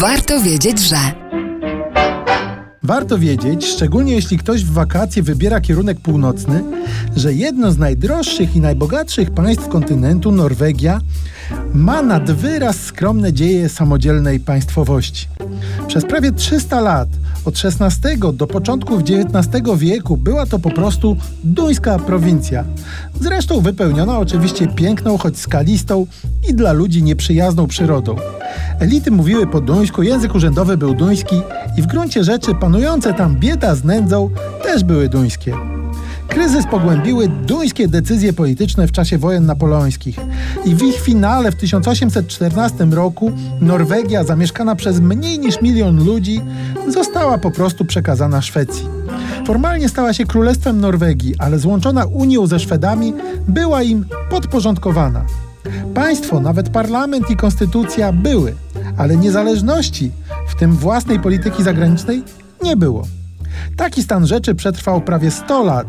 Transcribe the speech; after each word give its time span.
Warto 0.00 0.40
wiedzieć, 0.40 0.80
że. 0.80 0.96
Warto 2.82 3.18
wiedzieć, 3.18 3.66
szczególnie 3.66 4.12
jeśli 4.14 4.38
ktoś 4.38 4.64
w 4.64 4.72
wakacje 4.72 5.22
wybiera 5.22 5.60
kierunek 5.60 6.00
północny, 6.00 6.64
że 7.16 7.32
jedno 7.32 7.72
z 7.72 7.78
najdroższych 7.78 8.56
i 8.56 8.60
najbogatszych 8.60 9.30
państw 9.30 9.68
kontynentu, 9.68 10.32
Norwegia, 10.32 11.00
ma 11.74 12.02
nad 12.02 12.30
wyraz 12.30 12.76
skromne 12.76 13.32
dzieje 13.32 13.68
samodzielnej 13.68 14.40
państwowości. 14.40 15.28
Przez 15.86 16.04
prawie 16.04 16.32
300 16.32 16.80
lat, 16.80 17.08
od 17.44 17.54
XVI 17.64 18.18
do 18.32 18.46
początków 18.46 19.00
XIX 19.00 19.64
wieku, 19.76 20.16
była 20.16 20.46
to 20.46 20.58
po 20.58 20.70
prostu 20.70 21.16
duńska 21.44 21.98
prowincja. 21.98 22.64
Zresztą 23.20 23.60
wypełniona 23.60 24.18
oczywiście 24.18 24.66
piękną, 24.68 25.18
choć 25.18 25.38
skalistą 25.38 26.06
i 26.48 26.54
dla 26.54 26.72
ludzi 26.72 27.02
nieprzyjazną 27.02 27.66
przyrodą. 27.66 28.16
Elity 28.80 29.10
mówiły 29.10 29.46
po 29.46 29.60
duńsku, 29.60 30.02
język 30.02 30.34
urzędowy 30.34 30.76
był 30.76 30.94
duński 30.94 31.42
i 31.76 31.82
w 31.82 31.86
gruncie 31.86 32.24
rzeczy 32.24 32.54
panujące 32.54 33.14
tam 33.14 33.36
bieda 33.36 33.74
z 33.74 33.84
nędzą 33.84 34.30
też 34.62 34.84
były 34.84 35.08
duńskie. 35.08 35.79
Kryzys 36.30 36.66
pogłębiły 36.66 37.28
duńskie 37.28 37.88
decyzje 37.88 38.32
polityczne 38.32 38.86
w 38.86 38.92
czasie 38.92 39.18
wojen 39.18 39.46
napoleońskich 39.46 40.16
i 40.64 40.74
w 40.74 40.82
ich 40.82 41.00
finale 41.00 41.52
w 41.52 41.56
1814 41.56 42.84
roku 42.84 43.32
Norwegia, 43.60 44.24
zamieszkana 44.24 44.76
przez 44.76 45.00
mniej 45.00 45.38
niż 45.38 45.62
milion 45.62 46.04
ludzi, 46.04 46.40
została 46.88 47.38
po 47.38 47.50
prostu 47.50 47.84
przekazana 47.84 48.42
Szwecji. 48.42 48.88
Formalnie 49.46 49.88
stała 49.88 50.12
się 50.12 50.26
Królestwem 50.26 50.80
Norwegii, 50.80 51.34
ale 51.38 51.58
złączona 51.58 52.04
Unią 52.04 52.46
ze 52.46 52.60
Szwedami 52.60 53.14
była 53.48 53.82
im 53.82 54.04
podporządkowana. 54.30 55.24
Państwo, 55.94 56.40
nawet 56.40 56.68
parlament 56.68 57.30
i 57.30 57.36
konstytucja 57.36 58.12
były, 58.12 58.54
ale 58.96 59.16
niezależności, 59.16 60.10
w 60.48 60.54
tym 60.54 60.72
własnej 60.72 61.20
polityki 61.20 61.62
zagranicznej, 61.62 62.22
nie 62.62 62.76
było. 62.76 63.06
Taki 63.76 64.02
stan 64.02 64.26
rzeczy 64.26 64.54
przetrwał 64.54 65.00
prawie 65.00 65.30
100 65.30 65.64
lat. 65.64 65.86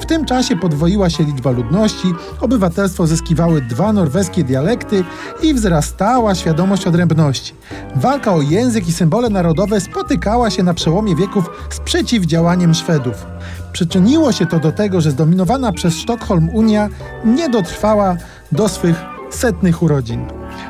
W 0.00 0.06
tym 0.06 0.24
czasie 0.24 0.56
podwoiła 0.56 1.10
się 1.10 1.24
liczba 1.24 1.50
ludności, 1.50 2.14
obywatelstwo 2.40 3.06
zyskiwały 3.06 3.62
dwa 3.62 3.92
norweskie 3.92 4.44
dialekty 4.44 5.04
i 5.42 5.54
wzrastała 5.54 6.34
świadomość 6.34 6.86
odrębności. 6.86 7.54
Walka 7.96 8.34
o 8.34 8.42
język 8.42 8.88
i 8.88 8.92
symbole 8.92 9.30
narodowe 9.30 9.80
spotykała 9.80 10.50
się 10.50 10.62
na 10.62 10.74
przełomie 10.74 11.16
wieków 11.16 11.50
z 11.70 11.80
przeciwdziałaniem 11.80 12.74
Szwedów. 12.74 13.26
Przyczyniło 13.72 14.32
się 14.32 14.46
to 14.46 14.58
do 14.58 14.72
tego, 14.72 15.00
że 15.00 15.10
zdominowana 15.10 15.72
przez 15.72 15.94
Sztokholm 15.94 16.48
Unia 16.48 16.88
nie 17.24 17.48
dotrwała 17.48 18.16
do 18.52 18.68
swych 18.68 18.96
setnych 19.30 19.82
urodzin. 19.82 20.26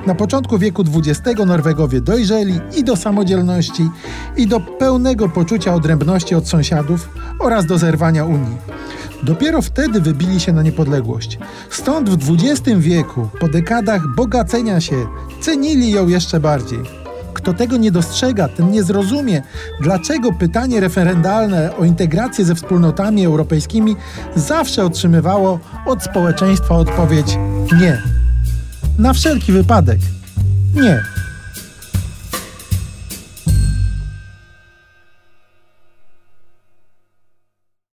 Na 0.07 0.15
początku 0.15 0.59
wieku 0.59 0.85
XX 0.95 1.47
Norwegowie 1.47 2.01
dojrzeli 2.01 2.61
i 2.77 2.85
do 2.85 2.97
samodzielności, 2.97 3.91
i 4.37 4.47
do 4.47 4.61
pełnego 4.61 5.29
poczucia 5.29 5.75
odrębności 5.75 6.35
od 6.35 6.49
sąsiadów 6.49 7.09
oraz 7.39 7.67
do 7.67 7.79
zerwania 7.79 8.25
Unii. 8.25 8.78
Dopiero 9.23 9.63
wtedy 9.63 10.01
wybili 10.01 10.41
się 10.41 10.53
na 10.53 10.63
niepodległość. 10.63 11.39
Stąd 11.71 12.11
w 12.11 12.35
XX 12.35 12.79
wieku, 12.79 13.29
po 13.41 13.49
dekadach 13.49 14.03
bogacenia 14.17 14.81
się, 14.81 15.07
cenili 15.41 15.91
ją 15.91 16.09
jeszcze 16.09 16.41
bardziej. 16.41 16.79
Kto 17.35 17.55
tego 17.55 17.77
nie 17.77 17.91
dostrzega, 17.91 18.49
ten 18.49 18.71
nie 18.71 18.83
zrozumie, 18.83 19.43
dlaczego 19.81 20.33
pytanie 20.33 20.81
referendalne 20.81 21.77
o 21.77 21.85
integrację 21.85 22.45
ze 22.45 22.55
wspólnotami 22.55 23.25
europejskimi 23.25 23.97
zawsze 24.37 24.85
otrzymywało 24.85 25.59
od 25.87 26.03
społeczeństwa 26.03 26.75
odpowiedź 26.75 27.39
nie. 27.81 28.03
Na 28.99 29.13
wszelki 29.13 29.53
wypadek 29.53 29.99
nie. 30.75 31.03